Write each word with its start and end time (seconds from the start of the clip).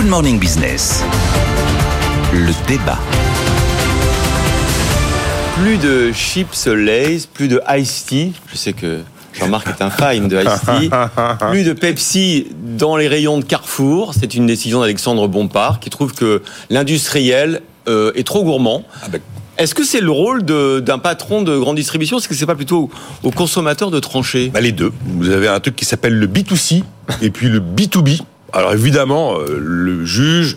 Good 0.00 0.08
Morning 0.08 0.38
Business. 0.38 1.04
Le 2.32 2.66
débat. 2.66 2.98
Plus 5.60 5.76
de 5.76 6.10
chips 6.12 6.66
Lays, 6.68 7.26
plus 7.30 7.48
de 7.48 7.60
Ice 7.76 8.06
Tea. 8.06 8.32
Je 8.50 8.56
sais 8.56 8.72
que 8.72 9.00
Jean-Marc 9.34 9.68
est 9.68 9.82
un 9.82 9.90
fan 9.90 10.26
de 10.26 10.42
Ice 10.42 10.60
Tea. 10.64 10.90
Plus 11.50 11.64
de 11.64 11.74
Pepsi 11.74 12.46
dans 12.78 12.96
les 12.96 13.08
rayons 13.08 13.40
de 13.40 13.44
Carrefour. 13.44 14.14
C'est 14.18 14.34
une 14.34 14.46
décision 14.46 14.80
d'Alexandre 14.80 15.28
Bompard 15.28 15.80
qui 15.80 15.90
trouve 15.90 16.14
que 16.14 16.40
l'industriel 16.70 17.60
euh, 17.86 18.12
est 18.14 18.26
trop 18.26 18.42
gourmand. 18.42 18.84
Ah 19.02 19.08
ben, 19.10 19.20
Est-ce 19.58 19.74
que 19.74 19.84
c'est 19.84 20.00
le 20.00 20.12
rôle 20.12 20.44
d'un 20.44 20.98
patron 20.98 21.42
de 21.42 21.58
grande 21.58 21.76
distribution? 21.76 22.16
Est-ce 22.16 22.28
que 22.28 22.34
c'est 22.34 22.46
pas 22.46 22.54
plutôt 22.54 22.88
aux 23.22 23.32
consommateurs 23.32 23.90
de 23.90 24.00
trancher? 24.00 24.48
Bah, 24.48 24.62
les 24.62 24.72
deux. 24.72 24.92
Vous 25.04 25.28
avez 25.28 25.48
un 25.48 25.60
truc 25.60 25.76
qui 25.76 25.84
s'appelle 25.84 26.14
le 26.14 26.26
B2C 26.26 26.84
et 27.20 27.28
puis 27.28 27.50
le 27.50 27.60
B2B. 27.60 28.22
Alors 28.52 28.72
évidemment, 28.72 29.38
euh, 29.38 29.58
le 29.58 30.04
juge 30.04 30.56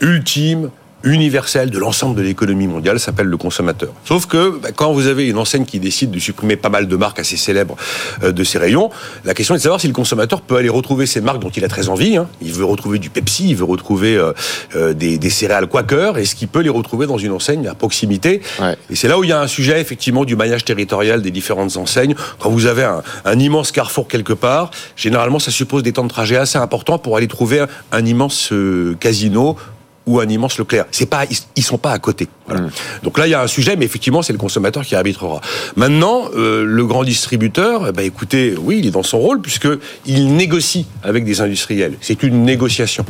ultime, 0.00 0.70
universel 1.04 1.70
de 1.70 1.78
l'ensemble 1.78 2.16
de 2.16 2.22
l'économie 2.22 2.66
mondiale 2.66 2.98
s'appelle 2.98 3.26
le 3.26 3.36
consommateur. 3.36 3.92
Sauf 4.04 4.26
que 4.26 4.58
bah, 4.58 4.70
quand 4.74 4.92
vous 4.92 5.06
avez 5.06 5.28
une 5.28 5.38
enseigne 5.38 5.64
qui 5.64 5.78
décide 5.78 6.10
de 6.10 6.18
supprimer 6.18 6.56
pas 6.56 6.70
mal 6.70 6.88
de 6.88 6.96
marques 6.96 7.18
assez 7.20 7.36
célèbres 7.36 7.76
euh, 8.22 8.32
de 8.32 8.44
ses 8.44 8.58
rayons, 8.58 8.90
la 9.24 9.34
question 9.34 9.54
est 9.54 9.58
de 9.58 9.62
savoir 9.62 9.80
si 9.80 9.86
le 9.86 9.92
consommateur 9.92 10.40
peut 10.40 10.56
aller 10.56 10.68
retrouver 10.68 11.06
ces 11.06 11.20
marques 11.20 11.40
dont 11.40 11.50
il 11.50 11.64
a 11.64 11.68
très 11.68 11.88
envie. 11.88 12.16
hein. 12.16 12.28
Il 12.42 12.52
veut 12.52 12.64
retrouver 12.64 12.98
du 12.98 13.10
Pepsi, 13.10 13.50
il 13.50 13.56
veut 13.56 13.64
retrouver 13.64 14.16
euh, 14.16 14.32
euh, 14.76 14.94
des, 14.94 15.18
des 15.18 15.30
céréales 15.30 15.66
Quaker. 15.68 16.18
Est-ce 16.18 16.34
qu'il 16.34 16.48
peut 16.48 16.60
les 16.60 16.70
retrouver 16.70 17.06
dans 17.06 17.18
une 17.18 17.32
enseigne 17.32 17.66
à 17.68 17.74
proximité? 17.74 18.40
Ouais. 18.60 18.76
Et 18.90 18.96
c'est 18.96 19.08
là 19.08 19.18
où 19.18 19.24
il 19.24 19.30
y 19.30 19.32
a 19.32 19.40
un 19.40 19.46
sujet 19.46 19.80
effectivement 19.80 20.24
du 20.24 20.36
maillage 20.36 20.64
territorial 20.64 21.22
des 21.22 21.30
différentes 21.30 21.76
enseignes. 21.76 22.14
Quand 22.38 22.50
vous 22.50 22.66
avez 22.66 22.84
un, 22.84 23.02
un 23.24 23.38
immense 23.38 23.72
carrefour 23.72 24.08
quelque 24.08 24.32
part, 24.32 24.70
généralement 24.96 25.38
ça 25.38 25.50
suppose 25.50 25.82
des 25.82 25.92
temps 25.92 26.04
de 26.04 26.08
trajet 26.08 26.36
assez 26.36 26.58
importants 26.58 26.98
pour 26.98 27.16
aller 27.16 27.28
trouver 27.28 27.60
un, 27.60 27.68
un 27.92 28.04
immense 28.06 28.52
euh, 28.52 28.96
casino 29.00 29.56
ou 30.06 30.20
un 30.20 30.28
immense 30.28 30.58
Leclerc. 30.58 30.86
C'est 30.90 31.06
pas, 31.06 31.24
ils, 31.56 31.62
sont 31.62 31.78
pas 31.78 31.92
à 31.92 31.98
côté. 31.98 32.28
Voilà. 32.46 32.66
Donc 33.02 33.18
là, 33.18 33.26
il 33.26 33.30
y 33.30 33.34
a 33.34 33.42
un 33.42 33.46
sujet, 33.46 33.76
mais 33.76 33.84
effectivement, 33.84 34.22
c'est 34.22 34.32
le 34.32 34.38
consommateur 34.38 34.84
qui 34.84 34.94
arbitrera. 34.94 35.40
Maintenant, 35.76 36.28
euh, 36.36 36.64
le 36.64 36.84
grand 36.84 37.04
distributeur, 37.04 37.92
bah 37.92 38.02
écoutez, 38.02 38.54
oui, 38.58 38.80
il 38.80 38.86
est 38.86 38.90
dans 38.90 39.02
son 39.02 39.18
rôle 39.18 39.40
puisque 39.40 39.68
il 40.06 40.34
négocie 40.36 40.86
avec 41.02 41.24
des 41.24 41.40
industriels. 41.40 41.94
C'est 42.00 42.22
une 42.22 42.44
négociation. 42.44 43.04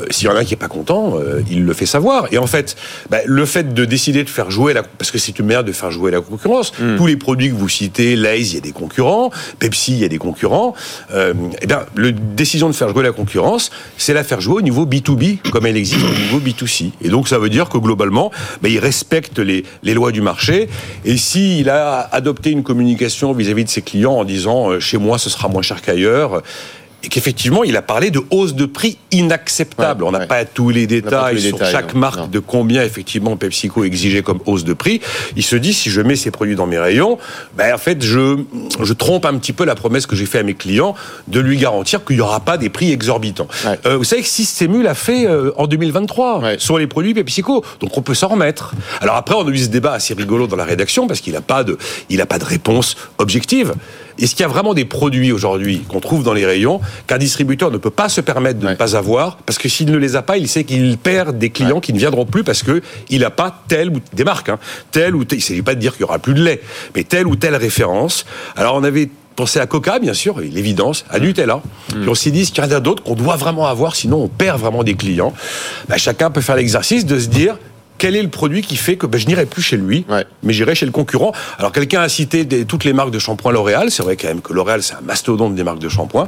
Euh, 0.00 0.06
S'il 0.10 0.26
y 0.26 0.28
en 0.28 0.34
a 0.34 0.40
un 0.40 0.44
qui 0.44 0.54
est 0.54 0.56
pas 0.56 0.68
content, 0.68 1.18
euh, 1.18 1.40
il 1.50 1.64
le 1.64 1.72
fait 1.72 1.86
savoir. 1.86 2.26
Et 2.32 2.38
en 2.38 2.46
fait, 2.46 2.76
bah, 3.10 3.18
le 3.24 3.44
fait 3.46 3.72
de 3.74 3.84
décider 3.84 4.24
de 4.24 4.30
faire 4.30 4.50
jouer 4.50 4.72
la, 4.72 4.82
parce 4.82 5.10
que 5.10 5.18
c'est 5.18 5.38
une 5.38 5.46
manière 5.46 5.64
de 5.64 5.72
faire 5.72 5.90
jouer 5.90 6.10
la 6.10 6.20
concurrence. 6.20 6.72
Tous 6.96 7.06
les 7.06 7.16
produits 7.16 7.50
que 7.50 7.54
vous 7.54 7.68
citez, 7.68 8.16
Lay's, 8.16 8.52
il 8.52 8.54
y 8.56 8.58
a 8.58 8.60
des 8.60 8.72
concurrents, 8.72 9.30
Pepsi, 9.58 9.92
il 9.92 9.98
y 9.98 10.04
a 10.04 10.08
des 10.08 10.18
concurrents. 10.18 10.74
Euh, 11.12 11.34
eh 11.60 11.66
bien, 11.66 11.80
le 11.94 12.12
décision 12.12 12.68
de 12.68 12.74
faire 12.74 12.88
jouer 12.88 13.02
la 13.02 13.12
concurrence, 13.12 13.70
c'est 13.96 14.14
la 14.14 14.24
faire 14.24 14.40
jouer 14.40 14.56
au 14.56 14.62
niveau 14.62 14.86
B2B, 14.86 15.38
comme 15.50 15.66
elle 15.66 15.76
existe 15.76 16.04
au 16.04 16.18
niveau 16.18 16.39
B2C. 16.40 16.92
Et 17.02 17.08
donc, 17.08 17.28
ça 17.28 17.38
veut 17.38 17.48
dire 17.48 17.68
que 17.68 17.78
globalement, 17.78 18.30
bah, 18.62 18.68
il 18.68 18.78
respecte 18.78 19.38
les, 19.38 19.64
lois 19.82 20.12
du 20.12 20.20
marché. 20.20 20.68
Et 21.04 21.16
s'il 21.16 21.68
a 21.68 22.00
adopté 22.12 22.50
une 22.50 22.62
communication 22.62 23.32
vis-à-vis 23.32 23.64
de 23.64 23.70
ses 23.70 23.82
clients 23.82 24.14
en 24.14 24.24
disant 24.24 24.70
euh, 24.70 24.80
chez 24.80 24.98
moi, 24.98 25.18
ce 25.18 25.30
sera 25.30 25.48
moins 25.48 25.62
cher 25.62 25.82
qu'ailleurs. 25.82 26.42
Et 27.02 27.08
qu'effectivement, 27.08 27.64
il 27.64 27.76
a 27.76 27.82
parlé 27.82 28.10
de 28.10 28.20
hausse 28.30 28.54
de 28.54 28.66
prix 28.66 28.98
inacceptable. 29.10 30.02
Ouais, 30.02 30.08
On 30.08 30.12
n'a 30.12 30.20
ouais. 30.20 30.26
pas 30.26 30.44
tous 30.44 30.68
les 30.70 30.86
détails 30.86 31.36
tous 31.36 31.42
les 31.42 31.48
sur 31.48 31.56
détails, 31.58 31.72
chaque 31.72 31.94
non. 31.94 32.00
marque 32.00 32.18
Non. 32.18 32.26
de 32.26 32.38
combien 32.38 32.82
effectivement 32.84 33.36
PepsiCo 33.36 33.84
exigeait 33.84 34.22
comme 34.22 34.40
hausse 34.46 34.64
de 34.64 34.72
prix. 34.74 35.00
Il 35.36 35.42
se 35.42 35.56
dit 35.56 35.72
si 35.72 35.90
je 35.90 36.00
mets 36.02 36.16
ces 36.16 36.30
produits 36.30 36.56
dans 36.56 36.66
mes 36.66 36.78
rayons, 36.78 37.18
ben 37.56 37.74
en 37.74 37.78
fait 37.78 38.02
je 38.02 38.38
je 38.82 38.92
trompe 38.92 39.24
un 39.24 39.36
petit 39.38 39.52
peu 39.52 39.64
la 39.64 39.74
promesse 39.74 40.06
que 40.06 40.14
j'ai 40.16 40.26
fait 40.26 40.38
à 40.38 40.42
mes 40.42 40.54
clients 40.54 40.94
de 41.28 41.40
lui 41.40 41.56
garantir 41.56 42.04
qu'il 42.04 42.16
n'y 42.16 42.22
aura 42.22 42.40
pas 42.40 42.58
des 42.58 42.68
prix 42.68 42.92
exorbitants. 42.92 43.48
Ouais. 43.64 43.78
Euh, 43.86 43.96
vous 43.96 44.04
savez 44.04 44.22
que 44.22 44.28
Systému 44.28 44.82
l'a 44.82 44.94
fait 44.94 45.26
euh, 45.26 45.52
en 45.56 45.66
2023 45.66 46.40
Ouais. 46.40 46.56
sur 46.58 46.78
les 46.78 46.86
produits 46.86 47.14
PepsiCo, 47.14 47.64
donc 47.80 47.96
on 47.96 48.02
peut 48.02 48.14
s'en 48.14 48.28
remettre. 48.28 48.72
Alors 49.00 49.16
après 49.16 49.34
on 49.34 49.46
a 49.46 49.50
eu 49.50 49.58
ce 49.58 49.68
débat 49.68 49.92
assez 49.94 50.14
rigolo 50.14 50.46
dans 50.46 50.56
la 50.56 50.64
rédaction 50.64 51.06
parce 51.06 51.20
qu'il 51.20 51.32
n'a 51.32 51.40
pas 51.40 51.64
de 51.64 51.78
il 52.08 52.20
a 52.20 52.26
pas 52.26 52.38
de 52.38 52.44
réponse 52.44 52.96
objective. 53.18 53.74
Est-ce 54.18 54.34
qu'il 54.34 54.42
y 54.42 54.44
a 54.44 54.48
vraiment 54.48 54.74
des 54.74 54.84
produits 54.84 55.32
aujourd'hui 55.32 55.80
qu'on 55.88 56.00
trouve 56.00 56.22
dans 56.24 56.32
les 56.32 56.44
rayons 56.46 56.80
qu'un 57.06 57.18
distributeur 57.18 57.70
ne 57.70 57.78
peut 57.78 57.90
pas 57.90 58.08
se 58.08 58.20
permettre 58.20 58.58
de 58.58 58.66
Ouais. 58.66 58.72
ne 58.72 58.76
pas 58.76 58.96
avoir 58.96 59.36
parce 59.46 59.58
que 59.58 59.68
s'il 59.68 59.90
ne 59.90 59.96
les 59.96 60.16
a 60.16 60.22
pas, 60.22 60.36
il 60.36 60.48
sait 60.48 60.64
qu'il 60.64 60.96
perd 60.98 61.38
des 61.38 61.50
clients 61.50 61.80
qui 61.80 61.92
ne 61.92 61.98
viendront 61.98 62.26
plus 62.26 62.44
parce 62.44 62.62
que 62.62 62.82
il 63.08 63.20
n'a 63.20 63.30
pas 63.30 63.62
telle 63.68 63.90
ou 63.90 64.00
des 64.12 64.24
marques, 64.24 64.48
hein, 64.48 64.58
telle 64.90 65.14
ou 65.16 65.24
telle, 65.24 65.38
il 65.38 65.42
s'agit 65.42 65.62
pas 65.62 65.74
de 65.74 65.80
dire 65.80 65.92
qu'il 65.92 66.02
y 66.02 66.04
aura 66.04 66.18
plus 66.18 66.34
de 66.34 66.42
lait, 66.42 66.60
mais 66.94 67.04
telle 67.04 67.26
ou 67.26 67.36
telle 67.36 67.56
référence. 67.56 68.26
Alors 68.56 68.74
on 68.76 68.84
avait 68.84 69.08
pensé 69.36 69.58
à 69.58 69.66
Coca, 69.66 69.98
bien 69.98 70.12
sûr, 70.12 70.38
l'évidence, 70.40 71.04
à 71.08 71.18
Nutella. 71.18 71.62
Puis 71.88 72.08
on 72.08 72.14
s'est 72.14 72.30
dit, 72.30 72.42
est-ce 72.42 72.52
qu'il 72.52 72.62
y 72.62 72.66
en 72.66 72.70
a 72.70 72.80
d'autres 72.80 73.02
qu'on 73.02 73.14
doit 73.14 73.36
vraiment 73.36 73.66
avoir, 73.66 73.96
sinon 73.96 74.18
on 74.24 74.28
perd 74.28 74.60
vraiment 74.60 74.84
des 74.84 74.94
clients? 74.94 75.32
Bah, 75.88 75.96
chacun 75.96 76.30
peut 76.30 76.42
faire 76.42 76.56
l'exercice 76.56 77.06
de 77.06 77.18
se 77.18 77.28
dire. 77.28 77.56
Quel 78.00 78.16
est 78.16 78.22
le 78.22 78.30
produit 78.30 78.62
qui 78.62 78.76
fait 78.76 78.96
que 78.96 79.06
ben, 79.06 79.18
je 79.20 79.26
n'irai 79.26 79.44
plus 79.44 79.60
chez 79.60 79.76
lui, 79.76 80.06
Ouais. 80.08 80.24
mais 80.42 80.54
j'irai 80.54 80.74
chez 80.74 80.86
le 80.86 80.90
concurrent? 80.92 81.32
Alors 81.58 81.70
quelqu'un 81.70 82.00
a 82.00 82.08
cité 82.08 82.44
des- 82.46 82.64
toutes 82.64 82.84
les 82.84 82.94
marques 82.94 83.10
de 83.10 83.18
shampoing 83.18 83.52
L'Oréal. 83.52 83.90
C'est 83.90 84.02
vrai 84.02 84.16
quand 84.16 84.28
même 84.28 84.40
que 84.40 84.54
L'Oréal 84.54 84.82
c'est 84.82 84.94
un 84.94 85.02
mastodonte 85.02 85.54
des 85.54 85.62
marques 85.64 85.80
de 85.80 85.88
shampoing. 85.90 86.26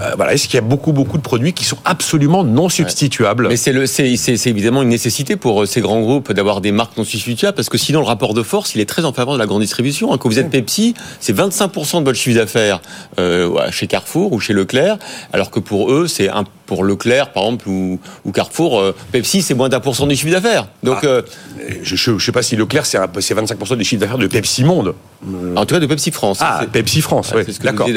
Euh, 0.00 0.12
voilà, 0.16 0.32
est-ce 0.32 0.44
qu'il 0.46 0.54
y 0.54 0.58
a 0.58 0.62
beaucoup 0.62 0.92
beaucoup 0.92 1.18
de 1.18 1.22
produits 1.22 1.52
qui 1.52 1.64
sont 1.66 1.76
absolument 1.84 2.42
non 2.42 2.70
substituables? 2.70 3.48
Mais 3.48 3.56
c'est 3.58 3.72
le, 3.74 3.84
c'est, 3.86 4.16
c'est, 4.16 4.38
c'est 4.38 4.48
évidemment 4.48 4.80
une 4.82 4.88
nécessité 4.88 5.36
pour 5.36 5.62
euh, 5.62 5.66
ces 5.66 5.82
grands 5.82 6.00
groupes 6.00 6.32
d'avoir 6.32 6.62
des 6.62 6.72
marques 6.72 6.96
non 6.96 7.04
substituables 7.04 7.54
parce 7.54 7.68
que 7.68 7.76
sinon 7.76 8.00
le 8.00 8.06
rapport 8.06 8.32
de 8.32 8.42
force 8.42 8.74
il 8.74 8.80
est 8.80 8.86
très 8.88 9.04
en 9.04 9.12
faveur 9.12 9.34
de 9.34 9.38
la 9.38 9.46
grande 9.46 9.60
distribution. 9.60 10.14
hein. 10.14 10.16
Quand 10.18 10.30
vous 10.30 10.38
êtes 10.38 10.48
Pepsi, 10.50 10.94
c'est 11.20 11.36
25% 11.36 12.00
de 12.00 12.04
votre 12.06 12.18
chiffre 12.18 12.36
d'affaires 12.38 12.80
euh, 13.18 13.54
chez 13.70 13.86
Carrefour 13.86 14.32
ou 14.32 14.40
chez 14.40 14.54
Leclerc, 14.54 14.96
alors 15.34 15.50
que 15.50 15.60
pour 15.60 15.92
eux 15.92 16.06
c'est 16.06 16.30
un 16.30 16.44
pour 16.70 16.84
Leclerc 16.84 17.32
par 17.32 17.42
exemple 17.42 17.68
ou, 17.68 17.98
ou 18.24 18.30
Carrefour, 18.30 18.78
euh, 18.78 18.94
Pepsi 19.10 19.42
c'est 19.42 19.54
moins 19.54 19.68
d'un 19.68 19.80
pour 19.80 19.96
cent 19.96 20.06
du 20.06 20.14
chiffre 20.14 20.30
d'affaires. 20.30 20.68
Donc 20.84 20.98
Ah. 21.02 21.06
euh, 21.06 21.22
Je 21.82 22.10
ne 22.12 22.18
sais 22.20 22.30
pas 22.30 22.42
si 22.42 22.54
Leclerc 22.54 22.86
c'est 22.86 22.96
un- 22.96 23.08
c'est 23.18 23.34
25% 23.34 23.74
des 23.76 23.82
chiffres 23.82 24.00
d'affaires 24.00 24.18
de 24.18 24.28
Pepsi 24.28 24.62
Monde. 24.62 24.94
en 25.56 25.66
tout 25.66 25.74
cas 25.74 25.80
de 25.80 25.86
Pepsi 25.86 26.12
France. 26.12 26.38
Ah, 26.40 26.62
Pepsi 26.72 27.00
France, 27.02 27.32
oui. 27.36 27.42
D'accord. 27.62 27.88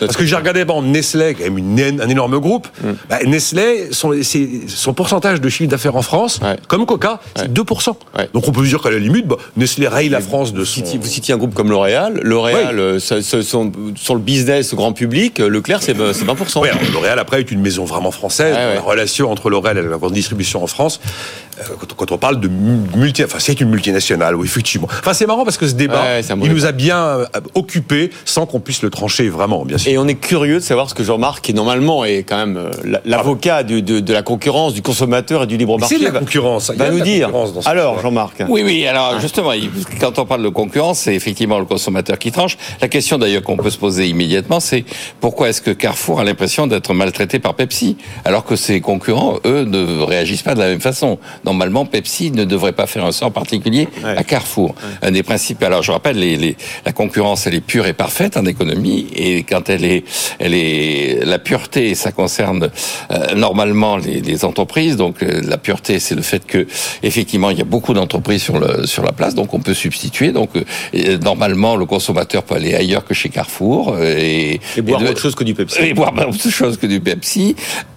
Parce 0.00 0.16
que 0.16 0.24
j'ai 0.24 0.34
regardé 0.36 0.64
bon, 0.64 0.80
Nestlé, 0.82 1.34
quand 1.34 1.44
même 1.44 1.58
une, 1.58 2.00
un 2.00 2.08
énorme 2.08 2.38
groupe. 2.40 2.66
Bah, 3.10 3.18
Nestlé, 3.26 3.88
son, 3.92 4.94
pourcentage 4.94 5.40
de 5.42 5.48
chiffre 5.50 5.70
d'affaires 5.70 5.94
en 5.96 6.02
France, 6.02 6.40
Ouais. 6.42 6.56
comme 6.66 6.86
Coca, 6.86 7.20
c'est 7.36 7.42
Ouais. 7.42 7.48
2%. 7.48 7.96
Ouais. 8.18 8.28
Donc 8.32 8.48
on 8.48 8.52
peut 8.52 8.64
dire 8.66 8.80
qu'à 8.82 8.90
la 8.90 8.98
limite, 8.98 9.26
bah, 9.28 9.36
Nestlé 9.56 9.86
raye 9.86 10.08
la 10.08 10.20
France 10.20 10.52
de 10.54 10.64
son... 10.64 10.82
vous 10.82 11.06
citiez 11.06 11.34
un 11.34 11.36
groupe 11.36 11.54
comme 11.54 11.70
L'Oréal. 11.70 12.20
L'Oréal, 12.22 12.78
euh, 12.80 12.98
sur 12.98 14.14
le 14.14 14.20
business 14.20 14.72
au 14.72 14.76
grand 14.76 14.92
public, 14.92 15.40
euh, 15.40 15.48
Leclerc 15.48 15.82
c'est 15.82 15.98
euh, 16.00 16.12
c'est 16.12 16.24
20%. 16.24 16.60
Ouais, 16.60 16.70
alors, 16.70 16.80
L'Oréal 16.92 17.18
après 17.18 17.40
est 17.40 17.50
une 17.50 17.60
maison 17.60 17.84
vraiment 17.84 18.10
française. 18.14 18.54
Ouais. 18.54 18.74
La 18.74 18.80
relation 18.80 19.30
entre 19.30 19.50
L'Oréal 19.50 19.78
et 19.78 19.82
la 19.82 19.96
grande 19.96 20.12
distribution 20.12 20.62
en 20.62 20.66
France, 20.66 21.00
quand, 21.80 21.94
quand 21.96 22.12
on 22.12 22.18
parle 22.18 22.40
de 22.40 22.48
mu- 22.48 22.80
multi, 22.96 23.24
enfin 23.24 23.38
c'est 23.38 23.60
une 23.60 23.68
multinationale, 23.70 24.34
oui 24.36 24.46
effectivement. 24.46 24.88
Enfin 24.90 25.12
c'est 25.14 25.26
marrant 25.26 25.44
parce 25.44 25.56
que 25.56 25.66
ce 25.66 25.74
débat, 25.74 26.02
Ouais, 26.02 26.20
il 26.22 26.36
nous 26.48 26.54
débat. 26.56 26.68
a 26.68 26.72
bien 26.72 26.98
euh, 26.98 27.26
occupé 27.54 28.10
sans 28.24 28.46
qu'on 28.46 28.60
puisse 28.60 28.82
le 28.82 28.90
trancher 28.90 29.28
vraiment, 29.28 29.64
bien 29.64 29.78
sûr. 29.78 29.90
Et 29.92 29.98
on 29.98 30.06
est 30.08 30.14
curieux 30.14 30.56
de 30.56 30.60
savoir 30.60 30.88
ce 30.90 30.94
que 30.94 31.02
Jean-Marc, 31.04 31.44
qui 31.44 31.54
normalement 31.54 32.04
est 32.04 32.24
quand 32.24 32.36
même 32.36 32.56
euh, 32.56 32.70
la- 32.84 33.00
l'avocat 33.04 33.62
de, 33.62 33.80
de 33.80 34.12
la 34.12 34.22
concurrence, 34.22 34.74
du 34.74 34.82
consommateur 34.82 35.44
et 35.44 35.46
du 35.46 35.56
libre 35.56 35.78
marché, 35.78 35.94
c'est 35.96 36.00
de 36.00 36.04
la 36.06 36.10
va- 36.12 36.18
concurrence. 36.20 36.70
Nous 36.70 37.00
dire. 37.00 37.30
Alors. 37.66 38.00
Jean-Marc. 38.00 38.42
Oui, 38.48 38.62
oui. 38.64 38.86
Alors 38.86 39.20
justement, 39.20 39.52
il- 39.52 39.70
quand 40.00 40.18
on 40.18 40.26
parle 40.26 40.42
de 40.42 40.48
concurrence, 40.48 41.00
c'est 41.00 41.14
effectivement 41.14 41.58
le 41.58 41.64
consommateur 41.64 42.18
qui 42.18 42.32
tranche. 42.32 42.56
La 42.80 42.88
question 42.88 43.18
d'ailleurs 43.18 43.42
qu'on 43.42 43.56
peut 43.56 43.70
se 43.70 43.78
poser 43.78 44.08
immédiatement, 44.08 44.60
c'est 44.60 44.84
pourquoi 45.20 45.48
est-ce 45.48 45.62
que 45.62 45.70
Carrefour 45.70 46.20
a 46.20 46.24
l'impression 46.24 46.66
d'être 46.66 46.92
maltraité 46.94 47.38
par 47.38 47.54
Pepsi, 47.54 47.96
alors 48.24 48.44
que 48.44 48.56
ses 48.56 48.80
concurrents, 48.80 49.38
eux, 49.44 49.64
ne 49.64 50.02
réagissent 50.02 50.42
pas 50.42 50.54
de 50.54 50.60
la 50.60 50.68
même 50.68 50.80
façon? 50.80 51.18
Normalement, 51.44 51.84
Pepsi 51.86 52.30
ne 52.30 52.44
devrait 52.44 52.72
pas 52.72 52.86
faire 52.86 53.04
un 53.04 53.12
sort 53.12 53.32
particulier 53.32 53.88
Ouais. 54.02 54.16
à 54.16 54.24
Carrefour. 54.24 54.74
Un 55.02 55.10
des 55.10 55.22
principes. 55.22 55.62
Alors, 55.62 55.82
je 55.82 55.92
rappelle, 55.92 56.18
les, 56.18 56.36
les- 56.36 56.56
la 56.84 56.92
concurrence, 56.92 57.46
elle 57.46 57.54
est 57.54 57.60
pure 57.60 57.86
et 57.86 57.92
parfaite 57.92 58.36
en 58.36 58.44
économie, 58.46 59.06
et 59.14 59.42
quand 59.44 59.68
elle 59.68 59.84
est, 59.84 60.04
elle 60.38 60.54
est 60.54 61.24
la 61.24 61.38
pureté, 61.38 61.94
ça 61.94 62.12
concerne 62.12 62.70
euh, 63.10 63.34
normalement 63.34 63.96
les, 63.96 64.20
les 64.20 64.44
entreprises. 64.44 64.96
Donc, 64.96 65.22
euh, 65.22 65.42
la 65.44 65.58
pureté, 65.58 65.98
c'est 65.98 66.14
le 66.14 66.22
fait 66.22 66.44
que 66.46 66.66
effectivement, 67.02 67.50
il 67.50 67.58
y 67.58 67.62
a 67.62 67.64
beaucoup 67.64 67.94
d'entreprises 67.94 68.42
sur 68.42 68.58
le 68.58 68.86
sur 68.86 69.02
la 69.04 69.12
place, 69.12 69.34
donc 69.34 69.54
on 69.54 69.60
peut 69.60 69.74
substituer. 69.74 70.32
Donc, 70.32 70.50
euh, 70.56 70.64
et, 70.92 71.18
normalement, 71.18 71.76
le 71.76 71.86
consommateur 71.86 72.42
peut 72.42 72.54
aller 72.54 72.74
ailleurs 72.74 73.04
que 73.04 73.14
chez 73.14 73.28
Carrefour 73.28 73.94
euh, 73.98 74.14
et, 74.18 74.60
Et 74.76 74.82
boire 74.82 75.00
de- 75.00 75.08
autre 75.08 75.20
chose 75.20 75.34
que 75.34 75.44
du 75.44 75.54
Pepsi. 75.54 75.80
et 75.82 75.94
boire 75.94 76.12
autre 76.28 76.50
chose 76.50 76.76
que 76.76 76.86
du 76.86 77.00
Pepsi. 77.00 77.54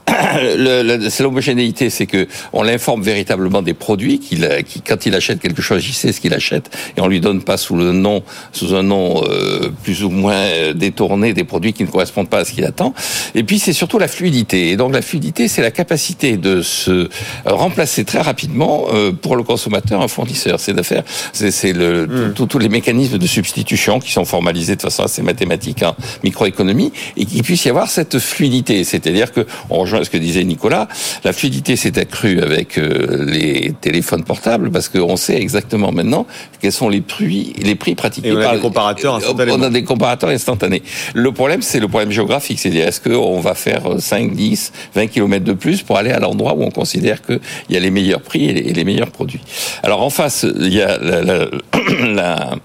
Le- 0.57 0.83
le- 0.83 1.09
c'est 1.09 1.24
l'homogénéité, 1.24 1.89
c'est 1.89 2.06
que 2.06 2.27
on 2.54 2.62
l'informe 2.63 3.01
véritablement 3.01 3.62
des 3.62 3.74
produits 3.74 4.19
qu'il, 4.19 4.45
a- 4.45 4.62
qui, 4.62 4.81
quand 4.81 5.06
il 5.06 5.15
achète 5.15 5.39
quelque 5.39 5.62
chose, 5.62 5.86
il 5.88 5.94
sait 5.94 6.12
ce 6.12 6.21
qu'il 6.21 6.33
achète 6.33 6.69
et 6.95 7.01
on 7.01 7.07
lui 7.07 7.19
donne 7.19 7.42
pas 7.44 7.57
sous 7.57 7.75
le 7.75 7.92
nom, 7.92 8.24
sous 8.51 8.75
un 8.75 8.83
nom 8.83 9.24
euh, 9.27 9.69
plus 9.83 10.04
ou 10.04 10.09
moins 10.09 10.33
euh, 10.36 10.74
détourné 10.74 11.33
des 11.33 11.44
produits 11.44 11.74
qui 11.74 11.83
ne 11.83 11.88
correspondent 11.89 12.30
pas 12.30 12.39
à 12.39 12.45
ce 12.45 12.51
qu'il 12.51 12.65
attend. 12.65 12.94
Et 13.36 13.44
puis 13.44 13.57
c'est 13.59 13.74
surtout 13.74 13.98
la 14.00 14.07
fluidité. 14.07 14.69
Et 14.69 14.77
donc 14.77 14.94
la 14.94 15.01
fluidité, 15.01 15.48
c'est 15.48 15.62
la 15.62 15.71
capacité 15.71 16.38
de 16.38 16.62
se 16.62 17.10
remplacer 17.45 18.06
très 18.06 18.21
rapidement 18.21 18.86
euh, 18.94 19.12
pour 19.12 19.36
le 19.36 19.44
consommateur 19.44 20.01
un 20.01 20.07
fournisseur. 20.07 20.60
C'est 20.60 20.74
d'affaire, 20.74 21.03
c'est, 21.33 21.51
c'est 21.51 21.74
le 21.74 22.31
tout- 22.36 22.45
tous 22.45 22.60
les 22.60 22.69
mécanismes 22.69 23.18
de 23.18 23.27
substitution 23.27 24.00
qui 24.00 24.12
sont 24.12 24.25
formalisés 24.25 24.75
de 24.75 24.81
façon 24.81 25.03
assez 25.03 25.21
mathématique 25.24 25.83
en 25.83 25.95
microéconomie 26.24 26.92
et 27.18 27.25
qu'il 27.25 27.44
puisse 27.44 27.65
y 27.65 27.69
avoir 27.69 27.89
cette 27.89 28.19
fluidité, 28.19 28.83
c'est-à-dire 28.83 29.31
que 29.31 29.45
on 29.69 29.80
rejoint 29.80 29.96
rejoins 29.97 30.05
ce 30.05 30.09
que 30.09 30.17
disait 30.17 30.44
Nicolas. 30.44 30.88
La 31.23 31.33
fluidité 31.33 31.75
s'est 31.75 31.97
accrue 31.99 32.39
avec 32.41 32.77
euh, 32.77 33.25
les 33.25 33.73
téléphones 33.81 34.23
portables 34.23 34.71
parce 34.71 34.89
qu'on 34.89 35.17
sait 35.17 35.35
exactement 35.39 35.91
maintenant 35.91 36.25
quels 36.61 36.71
sont 36.71 36.89
les 36.89 37.01
prix, 37.01 37.53
les 37.61 37.75
prix 37.75 37.95
pratiqués. 37.95 38.29
Et 38.29 38.31
on 38.33 38.39
a 38.39 38.44
par- 38.44 38.53
des 38.55 38.59
comparateurs 38.61 39.15
instantanément. 39.15 39.57
On 39.57 39.61
a 39.63 39.69
des 39.69 39.83
comparateurs 39.83 40.29
instantanés. 40.29 40.83
Le 41.13 41.31
problème, 41.31 41.61
c'est 41.61 41.79
le 41.79 41.88
problème 41.88 42.11
géographique. 42.11 42.59
C'est-à-dire, 42.59 42.88
est-ce 42.88 43.01
qu'on 43.01 43.39
va 43.39 43.53
faire 43.55 43.83
5, 43.99 44.33
10, 44.33 44.71
20 44.95 45.07
kilomètres 45.07 45.45
de 45.45 45.53
plus 45.53 45.81
pour 45.83 45.97
aller 45.97 46.11
à 46.11 46.19
l'endroit 46.19 46.53
où 46.55 46.63
on 46.63 46.71
considère 46.71 47.21
qu'il 47.21 47.39
y 47.69 47.77
a 47.77 47.79
les 47.79 47.91
meilleurs 47.91 48.21
prix 48.21 48.45
et 48.50 48.53
les, 48.53 48.69
et 48.69 48.73
les 48.73 48.83
meilleurs 48.83 49.11
produits? 49.11 49.41
Alors, 49.83 50.01
en 50.01 50.09
face, 50.09 50.45
il 50.59 50.73
y 50.73 50.81
a 50.81 50.97
la, 50.97 51.21
la- 51.21 51.47
la- 52.05 52.55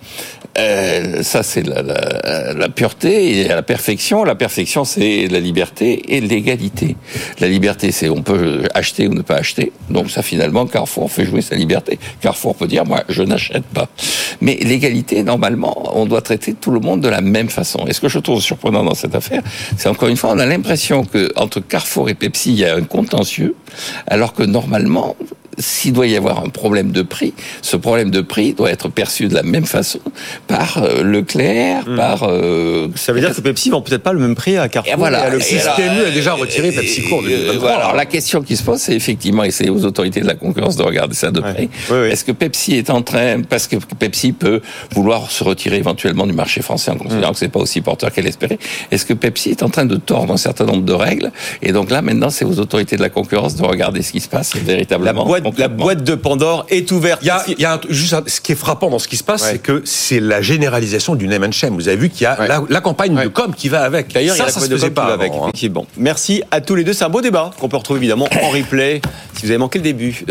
euh, 0.58 1.22
ça, 1.22 1.43
c'est 1.43 1.62
la, 1.66 1.82
la- 1.82 2.52
la 2.54 2.69
pureté 2.69 3.40
et 3.40 3.49
la 3.49 3.62
perfection. 3.62 4.25
La 4.25 4.34
perfection, 4.34 4.84
c'est 4.84 5.26
la 5.28 5.40
liberté 5.40 6.14
et 6.14 6.20
l'égalité. 6.20 6.96
La 7.40 7.49
liberté, 7.49 7.90
c'est 7.93 8.08
on 8.10 8.22
peut 8.22 8.62
acheter 8.75 9.08
ou 9.08 9.14
ne 9.14 9.22
pas 9.22 9.37
acheter. 9.37 9.72
Donc 9.90 10.10
ça, 10.10 10.22
finalement, 10.22 10.66
Carrefour 10.66 11.10
fait 11.10 11.25
jouer 11.25 11.40
sa 11.40 11.54
liberté. 11.56 11.99
Carrefour 12.20 12.54
peut 12.54 12.66
dire, 12.66 12.84
moi, 12.84 13.02
je 13.08 13.22
n'achète 13.22 13.64
pas. 13.64 13.88
Mais 14.40 14.56
l'égalité, 14.62 15.22
normalement, 15.22 15.96
on 15.99 16.04
doit 16.06 16.20
traiter 16.20 16.52
tout 16.54 16.70
le 16.70 16.81
monde 16.81 17.00
de 17.00 17.08
la 17.08 17.20
même 17.22 17.49
façon. 17.49 17.87
Et 17.87 17.93
ce 17.93 18.00
que 18.00 18.08
je 18.08 18.19
trouve 18.19 18.40
surprenant 18.43 18.84
dans 18.84 18.94
cette 18.94 19.14
affaire, 19.14 19.43
c'est 19.78 19.88
encore 19.88 20.08
une 20.08 20.16
fois, 20.16 20.31
on 20.32 20.38
a 20.38 20.46
l'impression 20.46 21.04
que 21.04 21.32
entre 21.37 21.60
Carrefour 21.60 22.10
et 22.10 22.14
Pepsi, 22.14 22.50
il 22.52 22.58
y 22.58 22.64
a 22.66 22.75
un 22.76 22.82
contentieux, 22.82 23.54
alors 24.06 24.34
que 24.34 24.43
normalement, 24.43 25.16
s'il 25.62 25.93
doit 25.93 26.06
y 26.06 26.17
avoir 26.17 26.44
un 26.44 26.49
problème 26.49 26.91
de 26.93 27.03
prix, 27.03 27.32
ce 27.62 27.76
problème 27.76 28.11
de 28.11 28.20
prix 28.20 28.53
doit 28.55 28.70
être 28.70 28.88
perçu 28.88 29.29
de 29.29 29.35
la 29.35 29.43
même 29.43 29.64
façon 29.67 30.00
par 30.49 30.82
euh, 30.82 31.03
Leclerc, 31.03 31.85
par... 31.97 32.25
euh, 32.25 32.88
Ça 32.97 33.12
veut 33.12 33.20
dire 33.20 33.35
que 33.35 33.41
Pepsi 33.41 33.70
vend 33.70 33.81
peut-être 33.81 34.03
pas 34.03 34.12
le 34.12 34.19
même 34.19 34.35
prix 34.35 34.56
à 34.56 34.69
Carrefour. 34.69 34.93
et 34.93 34.97
voilà. 34.97 35.19
et 35.19 35.23
à 35.23 35.26
alors, 35.26 35.76
PMU 35.76 36.05
a 36.06 36.11
déjà 36.11 36.32
retiré 36.35 36.69
et- 36.69 36.70
et- 36.73 36.75
2023. 36.75 37.59
voilà. 37.59 37.76
Alors 37.85 37.97
la 37.97 38.06
question 38.06 38.43
qui 38.43 38.56
se 38.56 38.62
pose, 38.62 38.81
c'est 38.81 38.94
effectivement, 38.94 39.44
et 39.44 39.50
c'est 39.50 39.69
aux 39.69 39.85
autorités 39.85 40.20
de 40.20 40.26
la 40.26 40.35
concurrence 40.35 40.76
de 40.76 40.82
regarder 40.82 41.14
ça 41.14 41.31
de 41.31 41.41
Ouais. 41.41 41.53
près. 41.55 41.69
Oui, 41.91 41.97
oui. 42.05 42.09
Est-ce 42.11 42.25
que 42.25 42.32
Pepsi 42.32 42.75
est 42.75 42.91
en 42.91 43.03
train, 43.03 43.43
parce 43.43 43.67
que 43.69 43.76
Pepsi 43.99 44.32
peut 44.32 44.61
vouloir 44.94 45.31
se 45.31 45.44
retirer 45.44 45.76
éventuellement 45.76 46.26
du 46.26 46.32
marché 46.32 46.62
français 46.62 46.91
en 46.91 46.97
considérant 46.97 47.31
Mm. 47.31 47.35
que 47.35 47.38
c'est 47.38 47.49
pas 47.49 47.61
aussi 47.61 47.81
porteur 47.81 48.12
qu'elle 48.12 48.26
espérait, 48.26 48.59
est-ce 48.91 49.05
que 49.06 49.14
Pepsi 49.14 49.50
est 49.50 49.62
en 49.62 49.69
train 49.69 49.85
de 49.85 49.97
tordre 49.97 50.32
un 50.32 50.37
certain 50.37 50.64
nombre 50.64 50.82
de 50.85 50.93
règles 50.93 51.31
Et 51.62 51.73
donc 51.73 51.91
là, 51.91 52.03
maintenant, 52.03 52.31
c'est 52.31 52.44
aux 52.44 52.59
autorités 52.59 52.97
de 52.97 53.03
la 53.03 53.09
concurrence 53.11 53.55
de 53.56 53.62
regarder 53.64 54.03
ce 54.03 54.12
qui 54.12 54.20
se 54.20 54.29
passe 54.29 54.55
La 54.55 54.61
véritablement. 54.61 55.25
boîte, 55.25 55.43
la 55.58 55.69
boîte 55.69 56.04
de 56.04 56.14
Pandore 56.14 56.66
est 56.69 56.90
ouverte. 56.93 57.20
Il 57.22 57.26
y 57.26 57.31
a, 57.31 57.44
il 57.49 57.60
y 57.60 57.64
a 57.64 57.75
un- 57.75 57.81
juste 57.88 58.12
un- 58.14 58.22
ce 58.26 58.40
qui 58.40 58.52
est 58.52 58.56
frappant 58.56 58.90
dans 58.90 58.99
ce 58.99 59.08
qui 59.08 59.16
se 59.16 59.25
passe, 59.25 59.43
Ouais. 59.43 59.49
c'est 59.52 59.58
que 59.58 59.82
c'est 59.84 60.20
la 60.20 60.40
généralisation 60.43 61.14
du 61.14 61.28
name 61.28 61.44
and 61.44 61.52
shame. 61.52 61.75
Vous 61.75 61.88
avez 61.88 61.96
vu 61.96 62.08
qu'il 62.10 62.22
y 62.22 62.26
a 62.26 62.38
Ouais. 62.40 62.49
la, 62.49 62.62
la 62.69 62.81
campagne 62.81 63.16
Ouais. 63.16 63.25
de 63.25 63.28
com 63.28 63.54
qui 63.54 63.69
va 63.69 63.82
avec. 63.82 64.12
D'ailleurs, 64.12 64.34
il 64.34 64.38
y 64.38 64.38
ça, 64.38 64.44
a 64.44 64.46
la 64.46 64.52
se 64.52 64.58
de 64.60 64.64
faisait 64.64 64.78
com 64.81 64.88
qui 64.88 64.94
pas 64.94 65.06
va 65.06 65.12
avec, 65.14 65.32
avant, 65.32 65.44
hein. 65.44 65.49
effectivement. 65.49 65.87
Merci 65.96 66.43
à 66.50 66.60
tous 66.60 66.75
les 66.75 66.84
deux. 66.84 66.93
C'est 66.93 67.04
un 67.04 67.08
beau 67.10 67.20
débat 67.20 67.50
qu'on 67.60 67.69
peut 67.69 67.76
retrouver 67.76 67.99
évidemment 67.99 68.28
en 68.43 68.49
replay 68.50 69.00
si 69.34 69.44
vous 69.46 69.50
avez 69.50 69.58
manqué 69.58 69.78
le 69.78 69.84
début. 69.84 70.25